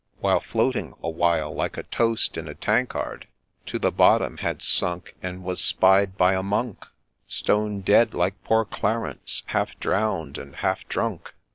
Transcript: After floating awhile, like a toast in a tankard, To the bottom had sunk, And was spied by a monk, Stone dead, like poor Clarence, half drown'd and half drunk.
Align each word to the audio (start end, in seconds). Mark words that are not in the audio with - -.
After 0.23 0.47
floating 0.49 0.95
awhile, 1.03 1.53
like 1.53 1.77
a 1.77 1.83
toast 1.83 2.35
in 2.35 2.47
a 2.47 2.55
tankard, 2.55 3.27
To 3.67 3.77
the 3.77 3.91
bottom 3.91 4.37
had 4.37 4.63
sunk, 4.63 5.13
And 5.21 5.43
was 5.43 5.61
spied 5.61 6.17
by 6.17 6.33
a 6.33 6.41
monk, 6.41 6.87
Stone 7.27 7.81
dead, 7.81 8.15
like 8.15 8.43
poor 8.43 8.65
Clarence, 8.65 9.43
half 9.45 9.79
drown'd 9.79 10.39
and 10.39 10.55
half 10.55 10.87
drunk. 10.87 11.35